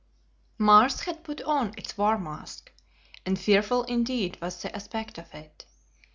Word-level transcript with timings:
Mars 0.57 1.01
had 1.01 1.23
put 1.23 1.43
on 1.43 1.75
its 1.77 1.95
war 1.95 2.17
mask, 2.17 2.71
and 3.23 3.37
fearful 3.37 3.83
indeed 3.83 4.35
was 4.41 4.59
the 4.59 4.75
aspect 4.75 5.19
of 5.19 5.31
it! 5.35 5.63